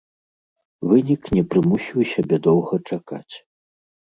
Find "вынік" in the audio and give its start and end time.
0.93-1.21